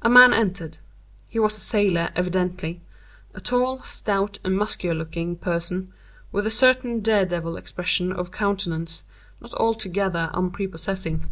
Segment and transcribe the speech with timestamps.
[0.00, 0.78] A man entered.
[1.28, 5.92] He was a sailor, evidently,—a tall, stout, and muscular looking person,
[6.30, 9.02] with a certain dare devil expression of countenance,
[9.40, 11.28] not altogether unprepossessing.